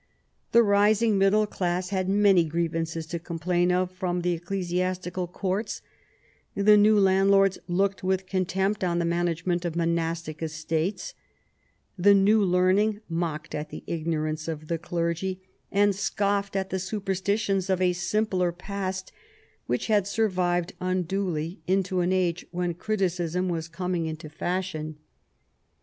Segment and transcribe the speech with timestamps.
[0.51, 2.53] The rising middle class had 134 THOMAS WOLSEY chap.
[2.57, 5.83] many grievances to complain of from the ecclesiastical courts;
[6.55, 11.13] the new landlords looked with contempt on the management of monastic estates;
[11.99, 15.39] the new learning mocked at the ignorance of the clergy,
[15.71, 19.11] and scoflfed at the superstitions of a simpler past
[19.67, 24.97] which had survived unduly into an age when criticism was coming into fashion..